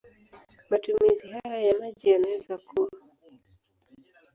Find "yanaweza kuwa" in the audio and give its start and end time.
2.09-2.89